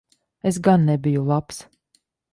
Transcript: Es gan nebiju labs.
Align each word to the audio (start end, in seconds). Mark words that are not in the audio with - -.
Es 0.51 0.57
gan 0.67 0.87
nebiju 0.89 1.27
labs. 1.29 1.63